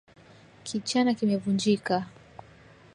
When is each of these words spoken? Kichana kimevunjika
Kichana 0.65 1.13
kimevunjika 1.17 1.95